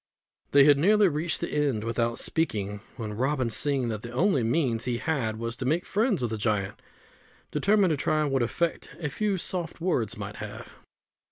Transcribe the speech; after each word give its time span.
They 0.49 0.63
had 0.63 0.79
nearly 0.79 1.07
reached 1.07 1.41
the 1.41 1.51
end 1.51 1.83
without 1.83 2.17
speaking, 2.17 2.81
when 2.97 3.13
Robin, 3.13 3.51
seeing 3.51 3.89
that 3.89 4.01
the 4.01 4.09
only 4.09 4.41
means 4.41 4.85
he 4.85 4.97
had 4.97 5.37
was 5.37 5.55
to 5.57 5.65
make 5.65 5.85
friends 5.85 6.23
with 6.23 6.31
the 6.31 6.39
giant, 6.39 6.81
determined 7.51 7.91
to 7.91 7.97
try 7.97 8.23
what 8.25 8.41
effect 8.41 8.89
a 8.99 9.09
few 9.09 9.37
soft 9.37 9.79
words 9.79 10.17
might 10.17 10.37
have. 10.37 10.73